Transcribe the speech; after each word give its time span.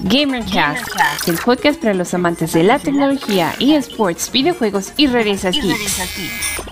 GamerCast, 0.00 1.28
el 1.28 1.38
podcast 1.38 1.80
para 1.80 1.92
los 1.92 2.14
amantes 2.14 2.52
de 2.52 2.62
la 2.62 2.78
tecnología, 2.78 3.54
eSports, 3.58 4.30
videojuegos 4.30 4.92
y 4.96 5.08
rarezas 5.08 5.56
geeks. 5.56 6.67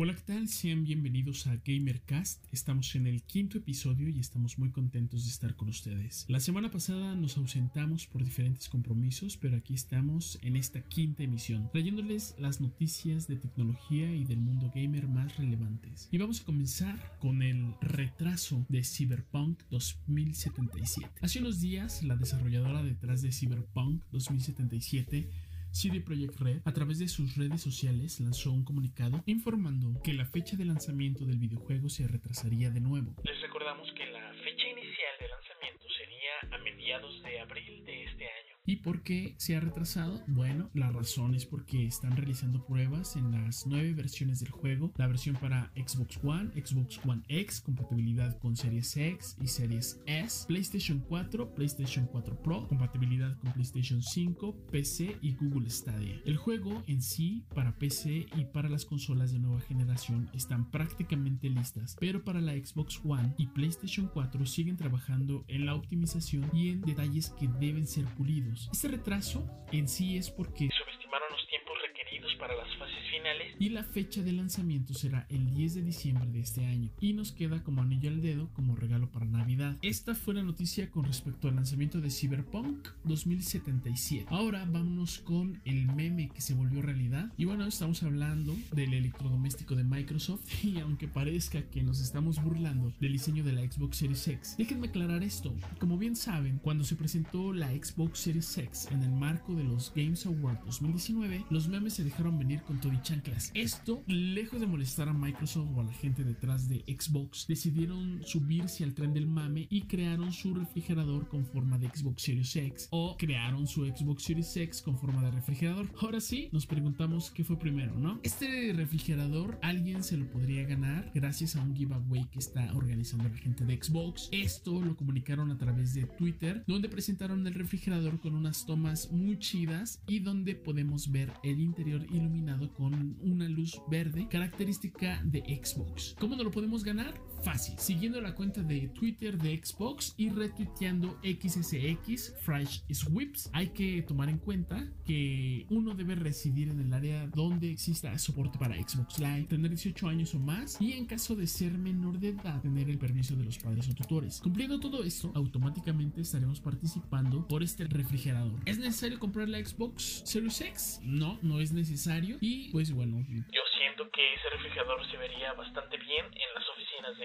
Hola, 0.00 0.14
¿qué 0.14 0.22
tal? 0.32 0.46
Sean 0.46 0.84
bienvenidos 0.84 1.48
a 1.48 1.56
GamerCast. 1.56 2.44
Estamos 2.52 2.94
en 2.94 3.08
el 3.08 3.24
quinto 3.24 3.58
episodio 3.58 4.08
y 4.08 4.20
estamos 4.20 4.56
muy 4.56 4.70
contentos 4.70 5.24
de 5.24 5.30
estar 5.32 5.56
con 5.56 5.68
ustedes. 5.70 6.24
La 6.28 6.38
semana 6.38 6.70
pasada 6.70 7.16
nos 7.16 7.36
ausentamos 7.36 8.06
por 8.06 8.22
diferentes 8.22 8.68
compromisos, 8.68 9.36
pero 9.36 9.56
aquí 9.56 9.74
estamos 9.74 10.38
en 10.42 10.54
esta 10.54 10.82
quinta 10.82 11.24
emisión, 11.24 11.68
trayéndoles 11.72 12.36
las 12.38 12.60
noticias 12.60 13.26
de 13.26 13.38
tecnología 13.38 14.14
y 14.14 14.22
del 14.22 14.38
mundo 14.38 14.70
gamer 14.72 15.08
más 15.08 15.36
relevantes. 15.36 16.08
Y 16.12 16.18
vamos 16.18 16.42
a 16.42 16.44
comenzar 16.44 17.18
con 17.18 17.42
el 17.42 17.74
retraso 17.80 18.64
de 18.68 18.84
Cyberpunk 18.84 19.64
2077. 19.68 21.10
Hace 21.20 21.40
unos 21.40 21.60
días, 21.60 22.04
la 22.04 22.14
desarrolladora 22.14 22.84
detrás 22.84 23.20
de 23.20 23.32
Cyberpunk 23.32 24.04
2077 24.12 25.47
CD 25.70 26.00
Projekt 26.00 26.40
Red, 26.40 26.62
a 26.64 26.72
través 26.72 26.98
de 26.98 27.08
sus 27.08 27.36
redes 27.36 27.60
sociales, 27.60 28.20
lanzó 28.20 28.52
un 28.52 28.64
comunicado 28.64 29.22
informando 29.26 30.00
que 30.02 30.12
la 30.12 30.24
fecha 30.24 30.56
de 30.56 30.64
lanzamiento 30.64 31.24
del 31.24 31.38
videojuego 31.38 31.88
se 31.88 32.06
retrasaría 32.06 32.70
de 32.70 32.80
nuevo. 32.80 33.14
Les 33.24 33.40
recordamos 33.40 33.92
que 33.92 34.06
la 34.06 34.32
fecha 34.44 34.68
inicial 34.68 35.14
de 35.20 35.28
lanzamiento 35.28 35.86
sería 35.96 36.56
a 36.56 36.58
mediados 36.58 37.22
de 37.22 37.40
abril 37.40 37.84
de 37.84 38.04
este 38.04 38.24
año. 38.24 38.37
¿Y 38.68 38.76
por 38.76 39.02
qué 39.02 39.34
se 39.38 39.56
ha 39.56 39.60
retrasado? 39.60 40.22
Bueno, 40.26 40.68
la 40.74 40.92
razón 40.92 41.34
es 41.34 41.46
porque 41.46 41.86
están 41.86 42.14
realizando 42.14 42.66
pruebas 42.66 43.16
en 43.16 43.32
las 43.32 43.66
nueve 43.66 43.94
versiones 43.94 44.40
del 44.40 44.50
juego. 44.50 44.92
La 44.98 45.06
versión 45.06 45.36
para 45.36 45.72
Xbox 45.74 46.20
One, 46.22 46.50
Xbox 46.50 47.00
One 47.02 47.22
X, 47.28 47.62
compatibilidad 47.62 48.38
con 48.38 48.56
Series 48.56 48.94
X 48.94 49.38
y 49.40 49.46
Series 49.46 50.02
S, 50.04 50.44
PlayStation 50.46 51.02
4, 51.08 51.54
PlayStation 51.54 52.06
4 52.12 52.42
Pro, 52.42 52.68
compatibilidad 52.68 53.38
con 53.38 53.54
PlayStation 53.54 54.02
5, 54.02 54.66
PC 54.70 55.16
y 55.22 55.34
Google 55.36 55.70
Stadia. 55.70 56.20
El 56.26 56.36
juego 56.36 56.82
en 56.88 57.00
sí, 57.00 57.46
para 57.54 57.78
PC 57.78 58.26
y 58.36 58.44
para 58.52 58.68
las 58.68 58.84
consolas 58.84 59.32
de 59.32 59.38
nueva 59.38 59.62
generación, 59.62 60.28
están 60.34 60.70
prácticamente 60.70 61.48
listas, 61.48 61.96
pero 61.98 62.22
para 62.22 62.42
la 62.42 62.52
Xbox 62.52 63.00
One 63.02 63.34
y 63.38 63.46
PlayStation 63.46 64.10
4 64.12 64.44
siguen 64.44 64.76
trabajando 64.76 65.46
en 65.48 65.64
la 65.64 65.74
optimización 65.74 66.50
y 66.52 66.68
en 66.68 66.82
detalles 66.82 67.30
que 67.30 67.48
deben 67.48 67.86
ser 67.86 68.04
pulidos. 68.14 68.57
Este 68.72 68.88
retraso 68.88 69.44
en 69.72 69.88
sí 69.88 70.16
es 70.16 70.30
porque 70.30 70.68
subestimaron 70.70 71.28
los 71.30 71.46
tiempos 71.48 71.76
requeridos 71.86 72.34
para 72.36 72.56
las 72.56 72.76
fases 72.76 73.10
finales 73.10 73.54
y 73.58 73.68
la 73.70 73.84
fecha 73.84 74.22
de 74.22 74.32
lanzamiento 74.32 74.94
será 74.94 75.26
el 75.30 75.52
10 75.54 75.74
de 75.76 75.82
diciembre 75.82 76.30
de 76.30 76.40
este 76.40 76.64
año 76.64 76.90
y 77.00 77.12
nos 77.12 77.32
queda 77.32 77.62
como 77.62 77.82
anillo 77.82 78.10
al 78.10 78.22
dedo 78.22 78.52
como 78.54 78.76
regalo 78.76 79.10
para 79.10 79.26
Navidad. 79.26 79.57
Esta 79.80 80.16
fue 80.16 80.34
la 80.34 80.42
noticia 80.42 80.90
con 80.90 81.04
respecto 81.04 81.46
al 81.46 81.54
lanzamiento 81.54 82.00
de 82.00 82.10
Cyberpunk 82.10 82.88
2077. 83.04 84.26
Ahora 84.28 84.64
vámonos 84.64 85.20
con 85.20 85.60
el 85.64 85.86
meme 85.94 86.30
que 86.34 86.40
se 86.40 86.54
volvió 86.54 86.82
realidad 86.82 87.32
y 87.36 87.44
bueno, 87.44 87.64
estamos 87.64 88.02
hablando 88.02 88.56
del 88.72 88.92
electrodoméstico 88.92 89.76
de 89.76 89.84
Microsoft 89.84 90.42
y 90.64 90.80
aunque 90.80 91.06
parezca 91.06 91.62
que 91.62 91.84
nos 91.84 92.00
estamos 92.00 92.42
burlando 92.42 92.92
del 92.98 93.12
diseño 93.12 93.44
de 93.44 93.52
la 93.52 93.62
Xbox 93.62 93.98
Series 93.98 94.26
X, 94.26 94.56
déjenme 94.58 94.88
aclarar 94.88 95.22
esto. 95.22 95.54
Como 95.78 95.96
bien 95.96 96.16
saben, 96.16 96.58
cuando 96.58 96.82
se 96.82 96.96
presentó 96.96 97.52
la 97.52 97.70
Xbox 97.70 98.18
Series 98.18 98.58
X 98.58 98.88
en 98.90 99.04
el 99.04 99.12
marco 99.12 99.54
de 99.54 99.62
los 99.62 99.92
Games 99.94 100.26
Awards 100.26 100.64
2019, 100.66 101.44
los 101.50 101.68
memes 101.68 101.92
se 101.94 102.02
dejaron 102.02 102.36
venir 102.36 102.62
con 102.62 102.80
todo 102.80 102.92
y 102.92 103.00
chanclas. 103.02 103.52
Esto, 103.54 104.02
lejos 104.08 104.58
de 104.58 104.66
molestar 104.66 105.08
a 105.08 105.12
Microsoft 105.12 105.68
o 105.76 105.80
a 105.82 105.84
la 105.84 105.92
gente 105.92 106.24
detrás 106.24 106.68
de 106.68 106.80
Xbox, 106.88 107.46
decidieron 107.46 108.22
subirse 108.24 108.82
al 108.82 108.94
tren 108.94 109.14
del 109.14 109.28
mame 109.28 109.67
y 109.70 109.82
crearon 109.82 110.32
su 110.32 110.54
refrigerador 110.54 111.28
con 111.28 111.44
forma 111.46 111.78
de 111.78 111.88
Xbox 111.88 112.22
Series 112.22 112.56
X 112.56 112.88
o 112.90 113.16
crearon 113.16 113.66
su 113.66 113.84
Xbox 113.84 114.24
Series 114.24 114.56
X 114.56 114.82
con 114.82 114.98
forma 114.98 115.22
de 115.22 115.30
refrigerador. 115.30 115.88
Ahora 116.00 116.20
sí, 116.20 116.48
nos 116.52 116.66
preguntamos 116.66 117.30
qué 117.30 117.44
fue 117.44 117.58
primero, 117.58 117.98
¿no? 117.98 118.20
Este 118.22 118.72
refrigerador 118.72 119.58
alguien 119.62 120.02
se 120.02 120.16
lo 120.16 120.26
podría 120.30 120.64
ganar 120.64 121.10
gracias 121.14 121.56
a 121.56 121.62
un 121.62 121.74
giveaway 121.74 122.24
que 122.30 122.38
está 122.38 122.72
organizando 122.74 123.28
la 123.28 123.36
gente 123.36 123.64
de 123.64 123.82
Xbox. 123.82 124.28
Esto 124.32 124.80
lo 124.80 124.96
comunicaron 124.96 125.50
a 125.50 125.58
través 125.58 125.94
de 125.94 126.04
Twitter, 126.04 126.64
donde 126.66 126.88
presentaron 126.88 127.46
el 127.46 127.54
refrigerador 127.54 128.20
con 128.20 128.34
unas 128.34 128.66
tomas 128.66 129.10
muy 129.10 129.38
chidas 129.38 130.02
y 130.06 130.20
donde 130.20 130.54
podemos 130.54 131.10
ver 131.10 131.32
el 131.42 131.60
interior 131.60 132.04
iluminado 132.10 132.72
con 132.74 133.16
una 133.20 133.48
luz 133.48 133.80
verde 133.90 134.28
característica 134.28 135.22
de 135.24 135.40
Xbox. 135.62 136.16
¿Cómo 136.18 136.36
no 136.36 136.44
lo 136.44 136.50
podemos 136.50 136.84
ganar? 136.84 137.14
Fácil, 137.42 137.78
siguiendo 137.78 138.20
la 138.20 138.34
cuenta 138.34 138.62
de 138.62 138.88
Twitter 138.88 139.38
de 139.38 139.57
Xbox 139.62 140.14
y 140.16 140.30
retuiteando 140.30 141.18
XSX 141.22 142.34
Fresh 142.42 142.84
Sweeps. 142.90 143.50
Hay 143.52 143.68
que 143.68 144.02
tomar 144.02 144.28
en 144.28 144.38
cuenta 144.38 144.86
que 145.04 145.66
uno 145.70 145.94
debe 145.94 146.14
residir 146.14 146.68
en 146.68 146.80
el 146.80 146.92
área 146.92 147.26
donde 147.28 147.70
exista 147.70 148.16
soporte 148.18 148.58
para 148.58 148.76
Xbox 148.76 149.18
Live, 149.18 149.44
tener 149.44 149.70
18 149.70 150.08
años 150.08 150.34
o 150.34 150.38
más 150.38 150.80
y 150.80 150.92
en 150.92 151.06
caso 151.06 151.34
de 151.34 151.46
ser 151.46 151.72
menor 151.72 152.18
de 152.18 152.28
edad 152.28 152.60
tener 152.60 152.88
el 152.88 152.98
permiso 152.98 153.34
de 153.34 153.44
los 153.44 153.58
padres 153.58 153.88
o 153.88 153.94
tutores. 153.94 154.40
Cumpliendo 154.40 154.80
todo 154.80 155.02
esto, 155.04 155.32
automáticamente 155.34 156.20
estaremos 156.20 156.60
participando 156.60 157.46
por 157.48 157.62
este 157.62 157.84
refrigerador. 157.84 158.60
¿Es 158.66 158.78
necesario 158.78 159.18
comprar 159.18 159.48
la 159.48 159.58
Xbox 159.64 160.22
Series 160.24 160.60
X? 160.60 161.00
No, 161.02 161.38
no 161.42 161.60
es 161.60 161.72
necesario 161.72 162.38
y 162.40 162.70
pues 162.70 162.92
bueno, 162.92 163.18
yo 163.28 163.62
siento 163.78 164.10
que 164.10 164.34
ese 164.34 164.50
refrigerador 164.50 165.04
se 165.10 165.16
vería 165.16 165.52
bastante 165.54 165.96
bien 165.96 166.26
en 166.26 166.54
las 166.54 166.64
oficinas. 166.68 167.17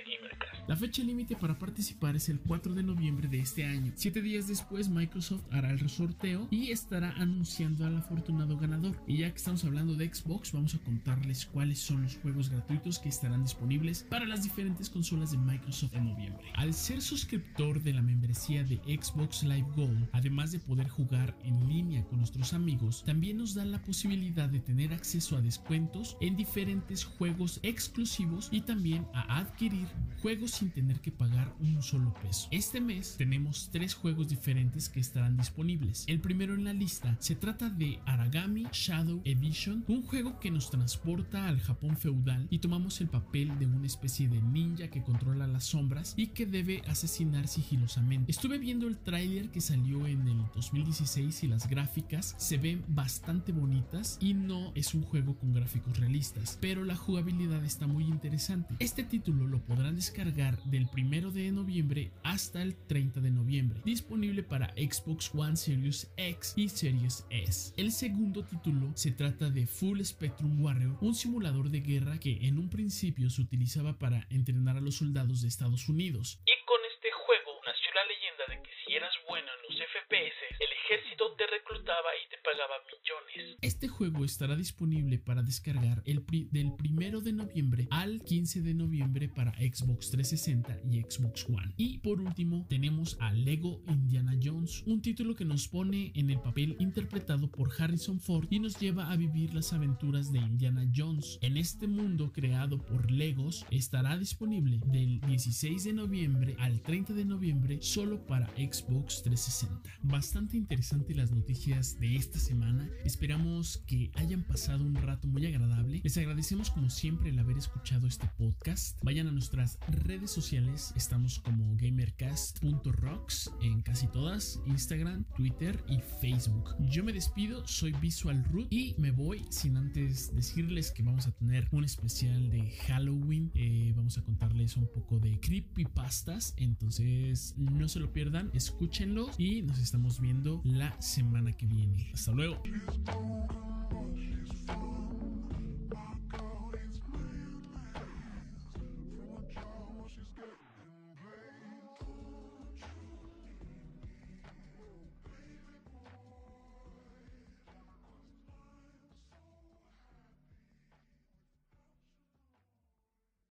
La 0.65 0.77
fecha 0.77 1.03
límite 1.03 1.35
para 1.35 1.59
participar 1.59 2.15
es 2.15 2.29
el 2.29 2.39
4 2.39 2.73
de 2.73 2.83
noviembre 2.83 3.27
de 3.27 3.39
este 3.39 3.65
año. 3.65 3.91
Siete 3.95 4.21
días 4.21 4.47
después, 4.47 4.87
Microsoft 4.87 5.43
hará 5.51 5.71
el 5.71 5.89
sorteo 5.89 6.47
y 6.51 6.71
estará 6.71 7.11
anunciando 7.17 7.85
al 7.85 7.97
afortunado 7.97 8.57
ganador. 8.57 8.97
Y 9.05 9.17
ya 9.17 9.29
que 9.29 9.35
estamos 9.35 9.65
hablando 9.65 9.93
de 9.95 10.13
Xbox, 10.13 10.53
vamos 10.53 10.73
a 10.73 10.79
contarles 10.79 11.45
cuáles 11.47 11.79
son 11.79 12.03
los 12.03 12.15
juegos 12.15 12.49
gratuitos 12.49 12.97
que 12.99 13.09
estarán 13.09 13.43
disponibles 13.43 14.03
para 14.09 14.25
las 14.25 14.43
diferentes 14.43 14.89
consolas 14.89 15.31
de 15.31 15.37
Microsoft 15.37 15.95
en 15.95 16.05
noviembre. 16.05 16.45
Al 16.55 16.73
ser 16.73 17.01
suscriptor 17.01 17.83
de 17.83 17.91
la 17.91 18.01
membresía 18.01 18.63
de 18.63 18.77
Xbox 18.77 19.43
Live 19.43 19.67
Gold, 19.75 20.07
además 20.13 20.53
de 20.53 20.59
poder 20.59 20.87
jugar 20.87 21.37
en 21.43 21.67
línea 21.67 22.05
con 22.05 22.19
nuestros 22.19 22.53
amigos, 22.53 23.03
también 23.05 23.37
nos 23.37 23.53
da 23.53 23.65
la 23.65 23.81
posibilidad 23.81 24.47
de 24.47 24.61
tener 24.61 24.93
acceso 24.93 25.35
a 25.35 25.41
descuentos 25.41 26.15
en 26.21 26.37
diferentes 26.37 27.03
juegos 27.03 27.59
exclusivos 27.63 28.47
y 28.49 28.61
también 28.61 29.05
a 29.13 29.39
adquirir 29.39 29.87
juegos 30.21 30.53
tener 30.71 30.99
que 30.99 31.11
pagar 31.11 31.53
un 31.59 31.81
solo 31.81 32.13
peso. 32.21 32.47
Este 32.51 32.81
mes 32.81 33.15
tenemos 33.17 33.69
tres 33.71 33.93
juegos 33.93 34.29
diferentes 34.29 34.89
que 34.89 34.99
estarán 34.99 35.37
disponibles. 35.37 36.05
El 36.07 36.19
primero 36.19 36.53
en 36.53 36.63
la 36.63 36.73
lista 36.73 37.15
se 37.19 37.35
trata 37.35 37.69
de 37.69 37.99
Aragami 38.05 38.67
Shadow 38.71 39.21
Edition, 39.25 39.83
un 39.87 40.03
juego 40.03 40.39
que 40.39 40.51
nos 40.51 40.69
transporta 40.69 41.47
al 41.47 41.59
Japón 41.59 41.97
feudal 41.97 42.47
y 42.49 42.59
tomamos 42.59 43.01
el 43.01 43.07
papel 43.07 43.57
de 43.59 43.65
una 43.65 43.87
especie 43.87 44.27
de 44.27 44.41
ninja 44.41 44.89
que 44.89 45.03
controla 45.03 45.47
las 45.47 45.65
sombras 45.65 46.13
y 46.17 46.27
que 46.27 46.45
debe 46.45 46.81
asesinar 46.87 47.47
sigilosamente. 47.47 48.31
Estuve 48.31 48.57
viendo 48.57 48.87
el 48.87 48.97
tráiler 48.97 49.49
que 49.49 49.61
salió 49.61 50.05
en 50.07 50.27
el 50.27 50.37
2016 50.55 51.43
y 51.43 51.47
las 51.47 51.69
gráficas 51.69 52.35
se 52.37 52.57
ven 52.57 52.83
bastante 52.87 53.51
bonitas 53.51 54.17
y 54.19 54.33
no 54.33 54.71
es 54.75 54.93
un 54.93 55.03
juego 55.03 55.35
con 55.37 55.53
gráficos 55.53 55.97
realistas, 55.97 56.57
pero 56.61 56.83
la 56.83 56.95
jugabilidad 56.95 57.63
está 57.63 57.87
muy 57.87 58.05
interesante. 58.05 58.75
Este 58.79 59.03
título 59.03 59.47
lo 59.47 59.61
podrán 59.63 59.95
descargar 59.95 60.42
del 60.65 60.89
1 60.93 61.31
de 61.31 61.51
noviembre 61.51 62.11
hasta 62.23 62.61
el 62.61 62.75
30 62.75 63.21
de 63.21 63.31
noviembre, 63.31 63.79
disponible 63.85 64.43
para 64.43 64.73
Xbox 64.75 65.33
One 65.33 65.55
Series 65.55 66.11
X 66.17 66.53
y 66.57 66.67
Series 66.67 67.25
S. 67.29 67.73
El 67.77 67.91
segundo 67.93 68.43
título 68.43 68.91
se 68.95 69.11
trata 69.11 69.49
de 69.49 69.65
Full 69.65 70.01
Spectrum 70.01 70.61
Warrior, 70.61 70.97
un 70.99 71.15
simulador 71.15 71.69
de 71.69 71.79
guerra 71.79 72.19
que 72.19 72.45
en 72.45 72.59
un 72.59 72.69
principio 72.69 73.29
se 73.29 73.41
utilizaba 73.41 73.97
para 73.97 74.27
entrenar 74.29 74.75
a 74.75 74.81
los 74.81 74.95
soldados 74.95 75.41
de 75.41 75.47
Estados 75.47 75.87
Unidos 75.87 76.39
con 76.73 76.79
este 76.95 77.09
juego 77.11 77.51
nació 77.65 77.89
leyenda 78.05 78.45
de 78.49 78.61
que 78.61 78.69
si 78.85 78.93
eras 78.93 79.13
bueno 79.27 79.47
en 79.47 79.61
los 79.63 79.87
FPS, 79.87 80.39
el 80.59 80.71
ejército 80.71 81.35
te 81.35 81.47
reclutaba 81.47 82.09
y 82.23 82.29
te 82.29 82.37
pagaba 82.37 82.75
millones. 82.85 83.57
Este 83.61 83.87
juego 83.87 84.25
estará 84.25 84.55
disponible 84.55 85.19
para 85.19 85.41
descargar 85.41 86.01
el 86.05 86.23
del 86.51 86.73
1 86.79 87.21
de 87.21 87.33
noviembre 87.33 87.87
al 87.91 88.21
15 88.21 88.61
de 88.61 88.73
noviembre 88.73 89.29
para 89.29 89.53
Xbox 89.53 90.11
360 90.11 90.79
y 90.89 91.01
Xbox 91.01 91.45
One. 91.45 91.73
Y 91.77 91.99
por 91.99 92.19
último 92.19 92.65
tenemos 92.69 93.17
a 93.19 93.31
Lego 93.31 93.81
Indiana 93.87 94.33
Jones, 94.41 94.83
un 94.85 95.01
título 95.01 95.35
que 95.35 95.45
nos 95.45 95.67
pone 95.67 96.11
en 96.15 96.29
el 96.29 96.39
papel 96.39 96.75
interpretado 96.79 97.49
por 97.51 97.69
Harrison 97.77 98.19
Ford 98.19 98.47
y 98.49 98.59
nos 98.59 98.79
lleva 98.79 99.11
a 99.11 99.15
vivir 99.15 99.53
las 99.53 99.73
aventuras 99.73 100.31
de 100.31 100.39
Indiana 100.39 100.85
Jones. 100.95 101.39
En 101.41 101.57
este 101.57 101.87
mundo 101.87 102.31
creado 102.31 102.77
por 102.77 103.11
Legos 103.11 103.65
estará 103.71 104.17
disponible 104.17 104.79
del 104.85 105.19
16 105.21 105.83
de 105.83 105.93
noviembre 105.93 106.55
al 106.59 106.81
30 106.81 107.13
de 107.13 107.25
noviembre 107.25 107.79
solo 107.93 108.25
para 108.25 108.47
Xbox 108.55 108.73
Xbox 108.73 109.21
360. 109.21 109.89
Bastante 110.01 110.57
interesante 110.57 111.13
las 111.13 111.31
noticias 111.31 111.99
de 111.99 112.15
esta 112.15 112.39
semana. 112.39 112.89
Esperamos 113.05 113.83
que 113.85 114.11
hayan 114.15 114.43
pasado 114.43 114.83
un 114.83 114.95
rato 114.95 115.27
muy 115.27 115.45
agradable. 115.45 116.01
Les 116.03 116.17
agradecemos 116.17 116.71
como 116.71 116.89
siempre 116.89 117.29
el 117.29 117.37
haber 117.37 117.57
escuchado 117.57 118.07
este 118.07 118.27
podcast. 118.37 118.99
Vayan 119.03 119.27
a 119.27 119.31
nuestras 119.31 119.77
redes 119.87 120.31
sociales. 120.31 120.91
Estamos 120.95 121.39
como 121.39 121.75
gamercast.rocks 121.77 123.51
en 123.61 123.81
casi 123.83 124.07
todas, 124.07 124.59
Instagram, 124.65 125.25
Twitter 125.35 125.83
y 125.87 125.99
Facebook. 126.19 126.75
Yo 126.89 127.03
me 127.03 127.13
despido, 127.13 127.65
soy 127.67 127.93
Visual 127.93 128.43
Root 128.51 128.67
y 128.71 128.95
me 128.97 129.11
voy 129.11 129.45
sin 129.49 129.77
antes 129.77 130.35
decirles 130.35 130.91
que 130.91 131.03
vamos 131.03 131.27
a 131.27 131.31
tener 131.31 131.67
un 131.71 131.83
especial 131.83 132.49
de 132.49 132.71
Halloween. 132.87 133.51
Eh, 133.53 133.93
vamos 133.95 134.17
a 134.17 134.23
contarles 134.23 134.77
un 134.77 134.87
poco 134.87 135.19
de 135.19 135.39
creepypastas. 135.39 136.55
Entonces 136.57 137.53
no 137.83 137.89
se 137.89 137.99
lo 137.99 138.13
pierdan, 138.13 138.49
escúchenlo 138.53 139.29
y 139.37 139.61
nos 139.61 139.77
estamos 139.77 140.21
viendo 140.21 140.61
la 140.63 140.95
semana 141.01 141.51
que 141.51 141.65
viene. 141.65 142.09
Hasta 142.13 142.31
luego. 142.31 142.63